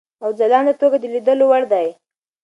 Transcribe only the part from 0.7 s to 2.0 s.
توګه د لیدلو وړ دی.